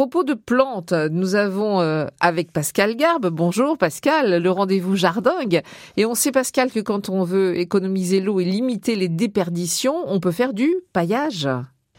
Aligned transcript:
propos 0.00 0.24
de 0.24 0.32
plantes, 0.32 0.94
nous 1.10 1.34
avons 1.34 1.82
euh, 1.82 2.06
avec 2.20 2.52
Pascal 2.52 2.96
Garbe, 2.96 3.28
bonjour 3.28 3.76
Pascal, 3.76 4.42
le 4.42 4.50
rendez-vous 4.50 4.96
jardingue. 4.96 5.60
Et 5.98 6.06
on 6.06 6.14
sait 6.14 6.32
Pascal 6.32 6.70
que 6.70 6.80
quand 6.80 7.10
on 7.10 7.22
veut 7.22 7.58
économiser 7.58 8.20
l'eau 8.20 8.40
et 8.40 8.46
limiter 8.46 8.96
les 8.96 9.10
déperditions, 9.10 10.04
on 10.06 10.18
peut 10.18 10.32
faire 10.32 10.54
du 10.54 10.74
paillage. 10.94 11.46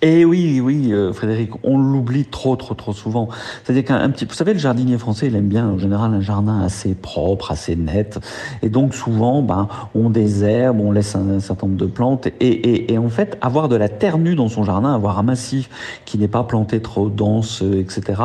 Eh 0.04 0.26
oui, 0.26 0.60
oui, 0.60 0.92
euh, 0.92 1.13
Frédéric, 1.13 1.52
on 1.63 1.78
l'oublie 1.78 2.26
trop, 2.26 2.56
trop, 2.56 2.74
trop 2.74 2.92
souvent. 2.92 3.29
C'est-à-dire 3.63 3.86
qu'un 3.86 4.10
petit, 4.10 4.26
vous 4.26 4.34
savez, 4.34 4.54
le 4.54 4.60
jardinier 4.60 4.97
français, 4.97 5.28
il 5.28 5.35
aime 5.35 5.47
bien 5.47 5.67
en 5.67 5.78
général 5.78 6.12
un 6.16 6.22
jardin 6.22 6.60
assez 6.62 6.96
propre, 6.96 7.52
assez 7.52 7.76
net, 7.76 8.20
et 8.63 8.70
donc 8.70 8.96
souvent, 8.96 9.44
ben, 9.44 9.67
on 9.94 10.10
désherbe, 10.10 10.79
on 10.79 10.92
laisse 10.92 11.16
un, 11.16 11.40
certain 11.40 11.67
nombre 11.67 11.78
de 11.78 11.85
plantes, 11.85 12.26
et, 12.26 12.31
et, 12.40 12.94
et, 12.94 12.98
en 12.98 13.10
fait, 13.10 13.38
avoir 13.42 13.70
de 13.70 13.76
la 13.76 13.90
terre 13.90 14.17
nue 14.17 14.34
dans 14.34 14.49
son 14.49 14.63
jardin, 14.63 14.92
avoir 14.92 15.20
un 15.20 15.24
massif 15.24 15.70
qui 16.05 16.18
n'est 16.18 16.27
pas 16.27 16.45
planté 16.45 16.81
trop 16.81 17.08
dense, 17.08 17.62
etc., 17.62 18.23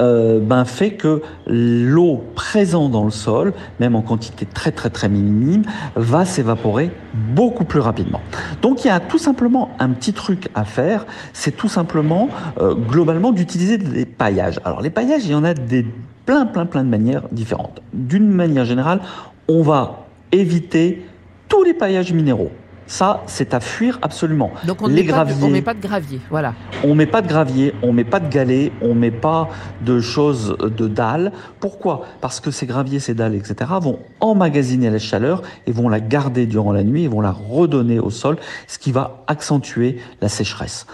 euh, 0.00 0.40
ben 0.40 0.64
fait 0.64 0.92
que 0.92 1.20
l'eau 1.46 2.22
présente 2.34 2.90
dans 2.90 3.04
le 3.04 3.10
sol, 3.10 3.52
même 3.80 3.96
en 3.96 4.02
quantité 4.02 4.46
très, 4.46 4.72
très, 4.72 4.88
très 4.88 5.10
minime, 5.10 5.64
va 5.94 6.24
s'évaporer 6.24 6.90
beaucoup 7.34 7.64
plus 7.64 7.80
rapidement. 7.80 8.22
Donc 8.62 8.84
il 8.84 8.88
y 8.88 8.90
a 8.90 9.00
tout 9.00 9.18
simplement 9.18 9.70
un 9.78 9.90
petit 9.90 10.14
truc 10.14 10.48
à 10.54 10.64
faire 10.64 11.01
c'est 11.32 11.56
tout 11.56 11.68
simplement, 11.68 12.28
euh, 12.60 12.74
globalement, 12.74 13.32
d'utiliser 13.32 13.78
des 13.78 14.06
paillages. 14.06 14.60
Alors 14.64 14.82
les 14.82 14.90
paillages, 14.90 15.24
il 15.24 15.32
y 15.32 15.34
en 15.34 15.44
a 15.44 15.54
des 15.54 15.86
plein, 16.26 16.46
plein, 16.46 16.66
plein 16.66 16.84
de 16.84 16.88
manières 16.88 17.22
différentes. 17.32 17.82
D'une 17.92 18.28
manière 18.28 18.64
générale, 18.64 19.00
on 19.48 19.62
va 19.62 20.06
éviter 20.30 21.04
tous 21.48 21.64
les 21.64 21.74
paillages 21.74 22.12
minéraux. 22.12 22.50
Ça, 22.86 23.22
c'est 23.26 23.54
à 23.54 23.60
fuir 23.60 23.98
absolument. 24.02 24.50
Donc 24.66 24.82
on 24.82 24.88
ne 24.88 24.94
met, 24.94 25.62
pas 25.62 25.74
de 25.74 25.80
gravier, 25.80 26.20
voilà. 26.30 26.54
On 26.84 26.94
met 26.94 27.06
pas 27.06 27.22
de 27.22 27.28
gravier, 27.28 27.74
on 27.82 27.92
met 27.92 28.04
pas 28.04 28.20
de 28.20 28.28
galets, 28.28 28.72
on 28.82 28.94
met 28.94 29.10
pas 29.10 29.48
de 29.80 30.00
choses 30.00 30.56
de 30.60 30.88
dalles. 30.88 31.32
Pourquoi? 31.60 32.06
Parce 32.20 32.40
que 32.40 32.50
ces 32.50 32.66
graviers, 32.66 33.00
ces 33.00 33.14
dalles, 33.14 33.34
etc. 33.34 33.70
vont 33.80 33.98
emmagasiner 34.20 34.90
la 34.90 34.98
chaleur 34.98 35.42
et 35.66 35.72
vont 35.72 35.88
la 35.88 36.00
garder 36.00 36.46
durant 36.46 36.72
la 36.72 36.84
nuit 36.84 37.04
et 37.04 37.08
vont 37.08 37.20
la 37.20 37.32
redonner 37.32 37.98
au 37.98 38.10
sol, 38.10 38.36
ce 38.66 38.78
qui 38.78 38.92
va 38.92 39.24
accentuer 39.26 39.98
la 40.20 40.28
sécheresse. 40.28 40.86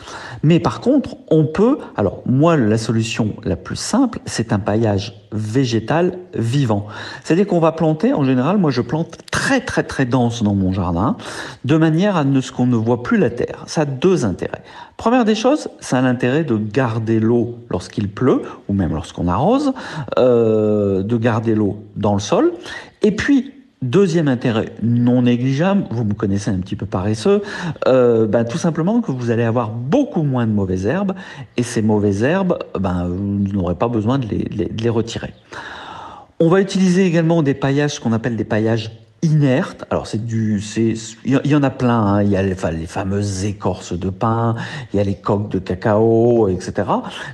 Mais 0.43 0.61
par 0.61 0.81
contre, 0.81 1.17
on 1.31 1.47
peut, 1.47 1.79
alors 1.97 2.23
moi, 2.27 2.57
la 2.57 2.79
solution 2.79 3.35
la 3.45 3.57
plus 3.57 3.77
simple, 3.77 4.21
c'est 4.27 4.53
un 4.53 4.59
paillage 4.59 5.15
végétal 5.33 6.19
vivant. 6.35 6.87
C'est-à-dire 7.23 7.47
qu'on 7.47 7.61
va 7.61 7.73
planter, 7.73 8.13
en 8.13 8.25
général, 8.25 8.59
moi 8.59 8.71
je 8.71 8.81
plante 8.81 9.19
très 9.49 9.63
très 9.63 9.83
très 9.83 10.05
dense 10.05 10.43
dans 10.43 10.55
mon 10.55 10.75
jardin, 10.75 11.17
de 11.65 11.77
manière 11.79 12.19
à 12.19 12.25
ce 12.43 12.53
qu'on 12.53 12.67
ne 12.67 12.77
voit 12.77 13.03
plus 13.03 13.17
la 13.17 13.31
terre. 13.31 13.65
Ça 13.67 13.81
a 13.81 13.85
deux 13.87 14.27
intérêts. 14.27 14.63
Première 14.99 15.25
des 15.25 15.35
choses, 15.35 15.69
ça 15.81 15.97
a 15.97 16.03
l'intérêt 16.03 16.45
de 16.45 16.59
garder 16.59 17.19
l'eau 17.19 17.57
lorsqu'il 17.71 18.11
pleut, 18.11 18.43
ou 18.69 18.75
même 18.75 18.93
lorsqu'on 18.93 19.27
arrose, 19.27 19.73
euh, 20.19 21.03
de 21.03 21.17
garder 21.17 21.55
l'eau 21.55 21.79
dans 21.97 22.13
le 22.13 22.21
sol. 22.21 22.53
Et 23.03 23.13
puis, 23.13 23.55
Deuxième 23.81 24.27
intérêt 24.27 24.73
non 24.83 25.23
négligeable, 25.23 25.85
vous 25.93 26.03
me 26.03 26.13
connaissez 26.13 26.51
un 26.51 26.59
petit 26.59 26.75
peu 26.75 26.85
paresseux, 26.85 27.43
euh, 27.87 28.27
ben, 28.27 28.43
tout 28.43 28.59
simplement 28.59 29.01
que 29.01 29.13
vous 29.13 29.31
allez 29.31 29.45
avoir 29.45 29.71
beaucoup 29.71 30.25
moins 30.25 30.49
de 30.49 30.53
mauvaises 30.53 30.85
herbes 30.85 31.13
et 31.57 31.63
ces 31.63 31.81
mauvaises 31.81 32.25
herbes, 32.25 32.59
ben, 32.77 33.07
vous 33.07 33.53
n'aurez 33.53 33.77
pas 33.77 33.87
besoin 33.87 34.19
de 34.19 34.27
les, 34.27 34.67
de 34.67 34.83
les 34.83 34.89
retirer. 34.89 35.33
On 36.41 36.49
va 36.49 36.61
utiliser 36.61 37.07
également 37.07 37.41
des 37.45 37.55
paillages, 37.55 38.01
qu'on 38.01 38.13
appelle 38.13 38.35
des 38.35 38.43
paillages 38.43 38.91
inerte. 39.23 39.85
Alors 39.91 40.07
c'est 40.07 40.25
du, 40.25 40.61
c'est, 40.61 40.95
il 41.25 41.41
y 41.45 41.55
en 41.55 41.63
a 41.63 41.71
plein. 41.71 41.99
Hein. 41.99 42.23
Il 42.23 42.31
y 42.31 42.37
a 42.37 42.43
les, 42.43 42.55
fameuses 42.55 43.45
écorces 43.45 43.93
de 43.93 44.11
pain, 44.11 44.55
il 44.93 44.97
y 44.97 45.01
a 45.01 45.05
les 45.05 45.15
coques 45.15 45.51
de 45.51 45.59
cacao, 45.59 46.49
etc. 46.49 46.89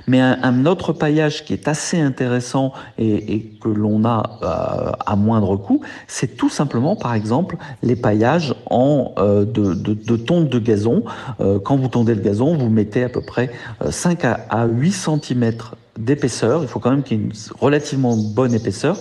Mais 0.07 0.19
un, 0.19 0.65
autre 0.65 0.93
paillage 0.93 1.45
qui 1.45 1.53
est 1.53 1.67
assez 1.67 1.99
intéressant 1.99 2.73
et, 2.97 3.51
que 3.61 3.69
l'on 3.69 4.03
a 4.05 4.39
euh, 4.41 4.91
à 5.05 5.15
moindre 5.15 5.57
coût, 5.57 5.81
c'est 6.07 6.35
tout 6.37 6.49
simplement, 6.49 6.95
par 6.95 7.13
exemple, 7.13 7.57
les 7.83 7.95
paillages 7.95 8.55
en 8.69 9.13
euh, 9.17 9.45
de, 9.45 9.73
de, 9.73 9.93
de, 9.93 10.43
de 10.43 10.59
gazon. 10.59 11.03
Euh, 11.39 11.59
quand 11.59 11.77
vous 11.77 11.87
tondez 11.87 12.15
le 12.15 12.21
gazon, 12.21 12.57
vous 12.57 12.69
mettez 12.69 13.03
à 13.03 13.09
peu 13.09 13.21
près 13.21 13.51
5 13.87 14.25
à, 14.25 14.33
à 14.49 14.65
8 14.65 14.91
cm 14.91 15.51
d'épaisseur. 15.97 16.61
Il 16.61 16.67
faut 16.67 16.79
quand 16.79 16.91
même 16.91 17.03
qu'il 17.03 17.17
y 17.17 17.21
ait 17.21 17.23
une 17.23 17.33
relativement 17.59 18.17
bonne 18.17 18.53
épaisseur 18.53 18.97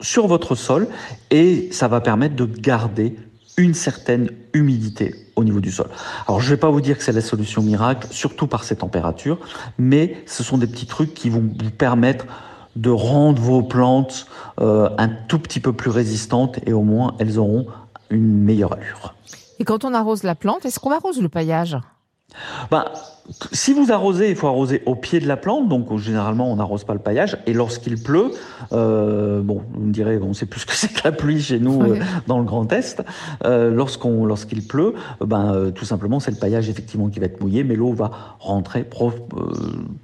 sur 0.00 0.26
votre 0.26 0.54
sol 0.54 0.88
et 1.30 1.68
ça 1.72 1.88
va 1.88 2.00
permettre 2.00 2.36
de 2.36 2.46
garder 2.46 3.16
une 3.56 3.74
certaine 3.74 4.30
humidité 4.52 5.14
au 5.36 5.44
niveau 5.44 5.60
du 5.60 5.70
sol. 5.70 5.88
Alors 6.26 6.40
je 6.40 6.46
ne 6.46 6.50
vais 6.50 6.60
pas 6.60 6.70
vous 6.70 6.80
dire 6.80 6.98
que 6.98 7.04
c'est 7.04 7.12
la 7.12 7.20
solution 7.20 7.62
miracle, 7.62 8.08
surtout 8.10 8.46
par 8.46 8.64
ces 8.64 8.76
températures, 8.76 9.38
mais 9.78 10.16
ce 10.26 10.42
sont 10.42 10.58
des 10.58 10.66
petits 10.66 10.86
trucs 10.86 11.14
qui 11.14 11.30
vont 11.30 11.42
vous 11.42 11.70
permettre 11.70 12.26
de 12.76 12.90
rendre 12.90 13.40
vos 13.40 13.62
plantes 13.62 14.26
euh, 14.60 14.90
un 14.98 15.08
tout 15.08 15.38
petit 15.38 15.60
peu 15.60 15.72
plus 15.72 15.90
résistantes 15.90 16.58
et 16.66 16.72
au 16.72 16.82
moins 16.82 17.14
elles 17.18 17.38
auront 17.38 17.66
une 18.10 18.42
meilleure 18.42 18.72
allure. 18.72 19.14
Et 19.60 19.64
quand 19.64 19.84
on 19.84 19.94
arrose 19.94 20.24
la 20.24 20.34
plante, 20.34 20.64
est-ce 20.64 20.80
qu'on 20.80 20.90
arrose 20.90 21.20
le 21.20 21.28
paillage? 21.28 21.76
Ben, 22.70 22.84
si 23.52 23.72
vous 23.72 23.90
arrosez, 23.90 24.30
il 24.30 24.36
faut 24.36 24.48
arroser 24.48 24.82
au 24.86 24.94
pied 24.94 25.20
de 25.20 25.26
la 25.26 25.36
plante, 25.36 25.68
donc 25.68 25.96
généralement 25.98 26.50
on 26.50 26.56
n'arrose 26.56 26.84
pas 26.84 26.92
le 26.92 27.00
paillage. 27.00 27.38
Et 27.46 27.52
lorsqu'il 27.52 28.02
pleut, 28.02 28.30
euh, 28.72 29.40
bon, 29.40 29.62
vous 29.72 29.80
me 29.80 29.92
direz, 29.92 30.18
on 30.18 30.34
sait 30.34 30.46
plus 30.46 30.60
ce 30.60 30.66
que 30.66 30.74
c'est 30.74 30.92
que 30.92 31.00
la 31.04 31.12
pluie 31.12 31.40
chez 31.40 31.58
nous 31.58 31.80
euh, 31.82 31.98
dans 32.26 32.38
le 32.38 32.44
Grand 32.44 32.70
Est. 32.72 33.02
Euh, 33.44 33.70
lorsqu'on, 33.70 34.26
lorsqu'il 34.26 34.66
pleut, 34.66 34.94
ben 35.20 35.54
euh, 35.54 35.70
tout 35.70 35.84
simplement 35.84 36.20
c'est 36.20 36.30
le 36.30 36.36
paillage 36.36 36.68
effectivement 36.68 37.08
qui 37.08 37.20
va 37.20 37.26
être 37.26 37.40
mouillé, 37.40 37.64
mais 37.64 37.76
l'eau 37.76 37.92
va 37.92 38.10
rentrer 38.40 38.84
pro, 38.84 39.12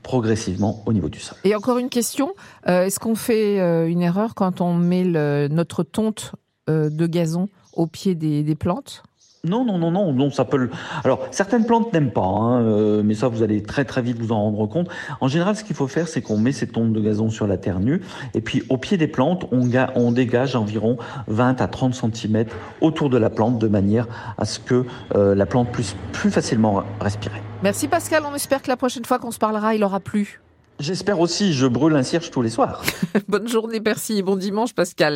progressivement 0.03 0.82
au 0.86 0.92
niveau 0.92 1.09
du 1.09 1.20
sol. 1.20 1.36
Et 1.44 1.54
encore 1.54 1.78
une 1.78 1.91
question, 1.91 2.32
est-ce 2.66 2.98
qu'on 3.00 3.14
fait 3.14 3.59
une 3.88 4.03
erreur 4.03 4.34
quand 4.34 4.60
on 4.60 4.75
met 4.75 5.04
le, 5.04 5.48
notre 5.50 5.82
tonte 5.82 6.32
de 6.69 7.06
gazon 7.06 7.48
au 7.72 7.86
pied 7.86 8.14
des, 8.14 8.42
des 8.42 8.54
plantes? 8.54 9.03
Non, 9.48 9.64
non, 9.64 9.78
non, 9.78 9.90
non, 9.90 10.12
non, 10.12 10.30
ça 10.30 10.44
peut. 10.44 10.68
Alors, 11.02 11.26
certaines 11.30 11.64
plantes 11.64 11.94
n'aiment 11.94 12.10
pas, 12.10 12.20
hein, 12.20 12.60
euh, 12.60 13.02
mais 13.02 13.14
ça, 13.14 13.28
vous 13.28 13.42
allez 13.42 13.62
très 13.62 13.86
très 13.86 14.02
vite 14.02 14.18
vous 14.18 14.32
en 14.32 14.42
rendre 14.42 14.66
compte. 14.66 14.88
En 15.22 15.28
général, 15.28 15.56
ce 15.56 15.64
qu'il 15.64 15.74
faut 15.74 15.88
faire, 15.88 16.08
c'est 16.08 16.20
qu'on 16.20 16.36
met 16.36 16.52
ces 16.52 16.66
tontes 16.66 16.92
de 16.92 17.00
gazon 17.00 17.30
sur 17.30 17.46
la 17.46 17.56
terre 17.56 17.80
nue, 17.80 18.02
et 18.34 18.42
puis 18.42 18.62
au 18.68 18.76
pied 18.76 18.98
des 18.98 19.06
plantes, 19.06 19.46
on, 19.50 19.70
on 19.94 20.12
dégage 20.12 20.56
environ 20.56 20.98
20 21.28 21.62
à 21.62 21.68
30 21.68 21.94
cm 21.94 22.44
autour 22.82 23.08
de 23.08 23.16
la 23.16 23.30
plante, 23.30 23.58
de 23.58 23.66
manière 23.66 24.06
à 24.36 24.44
ce 24.44 24.58
que 24.58 24.84
euh, 25.14 25.34
la 25.34 25.46
plante 25.46 25.72
puisse 25.72 25.96
plus 26.12 26.30
facilement 26.30 26.82
respirer. 27.00 27.40
Merci 27.62 27.88
Pascal, 27.88 28.24
on 28.30 28.34
espère 28.34 28.60
que 28.60 28.68
la 28.68 28.76
prochaine 28.76 29.06
fois 29.06 29.18
qu'on 29.18 29.30
se 29.30 29.38
parlera, 29.38 29.74
il 29.74 29.82
aura 29.84 30.00
plu. 30.00 30.40
J'espère 30.80 31.20
aussi, 31.20 31.52
je 31.52 31.66
brûle 31.66 31.94
un 31.94 32.02
cierge 32.02 32.30
tous 32.30 32.40
les 32.40 32.48
soirs. 32.48 32.82
Bonne 33.28 33.48
journée, 33.48 33.80
merci, 33.84 34.22
bon 34.22 34.36
dimanche 34.36 34.74
Pascal. 34.74 35.08